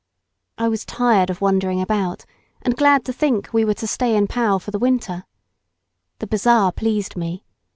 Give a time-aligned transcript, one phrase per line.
[0.57, 2.25] I was tired of wandering about,
[2.63, 5.25] and glad to think we were to stay in Pau for the winter.
[6.17, 7.43] The bazaar pleased me.